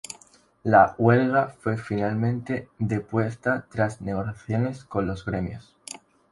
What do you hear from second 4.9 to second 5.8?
los gremios.